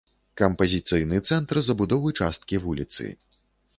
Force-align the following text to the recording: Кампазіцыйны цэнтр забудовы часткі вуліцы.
Кампазіцыйны 0.41 1.19
цэнтр 1.27 1.61
забудовы 1.67 2.15
часткі 2.21 2.55
вуліцы. 2.65 3.05